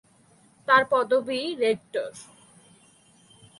[0.67, 2.11] তার পদবী রেক্টর।